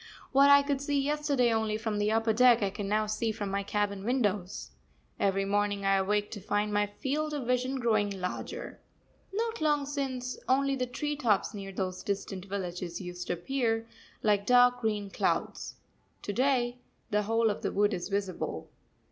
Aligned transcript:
What 0.31 0.49
I 0.49 0.63
could 0.63 0.81
see 0.81 0.99
yesterday 0.99 1.53
only 1.53 1.77
from 1.77 1.99
the 1.99 2.11
upper 2.11 2.33
deck, 2.33 2.63
I 2.63 2.71
can 2.71 2.87
now 2.87 3.05
see 3.05 3.31
from 3.31 3.51
my 3.51 3.61
cabin 3.61 4.03
windows. 4.03 4.71
Every 5.19 5.45
morning 5.45 5.85
I 5.85 5.97
awake 5.97 6.31
to 6.31 6.41
find 6.41 6.73
my 6.73 6.87
field 6.87 7.35
of 7.35 7.45
vision 7.45 7.79
growing 7.79 8.09
larger. 8.19 8.79
Not 9.31 9.61
long 9.61 9.85
since, 9.85 10.39
only 10.49 10.75
the 10.75 10.87
tree 10.87 11.15
tops 11.15 11.53
near 11.53 11.71
those 11.71 12.01
distant 12.01 12.45
villages 12.45 12.99
used 12.99 13.27
to 13.27 13.33
appear, 13.33 13.87
like 14.23 14.47
dark 14.47 14.81
green 14.81 15.11
clouds. 15.11 15.75
To 16.23 16.33
day 16.33 16.79
the 17.11 17.21
whole 17.21 17.51
of 17.51 17.61
the 17.61 17.71
wood 17.71 17.93
is 17.93 18.09
visible. 18.09 18.71